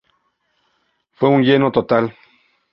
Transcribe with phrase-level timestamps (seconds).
[1.13, 2.17] Fue un lleno total.